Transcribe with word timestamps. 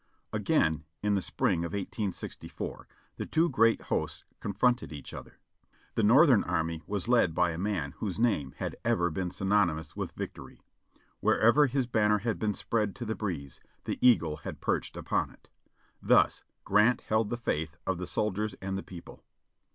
Again, 0.33 0.85
in 1.03 1.13
the 1.13 1.21
spring 1.21 1.59
of 1.63 1.73
1864, 1.73 2.87
the 3.17 3.25
two 3.27 3.49
great 3.49 3.81
hosts 3.83 4.23
confronted 4.39 4.91
each 4.91 5.13
other. 5.13 5.37
The 5.93 6.01
Northern 6.01 6.43
army 6.43 6.81
was 6.87 7.07
led 7.07 7.35
by 7.35 7.51
a 7.51 7.59
man 7.59 7.91
whose 7.99 8.17
name 8.17 8.55
had 8.57 8.75
ever 8.83 9.11
been 9.11 9.29
synonymous 9.29 9.95
with 9.95 10.13
victory; 10.13 10.59
wherever 11.19 11.67
his 11.67 11.85
banner 11.85 12.17
had 12.17 12.39
been 12.39 12.55
spread 12.55 12.95
to 12.95 13.05
the 13.05 13.13
breeze, 13.15 13.61
the 13.83 13.99
eagle 14.01 14.37
had 14.37 14.59
perched 14.59 14.97
upon 14.97 15.29
it. 15.33 15.51
Thus, 16.01 16.45
Grant 16.65 17.01
held 17.01 17.29
the 17.29 17.37
faith 17.37 17.77
of 17.85 17.99
the 17.99 18.07
soldiers 18.07 18.55
and 18.55 18.75
the 18.75 18.81
people. 18.81 19.23